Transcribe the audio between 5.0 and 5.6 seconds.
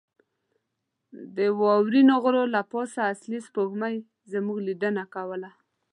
کوله.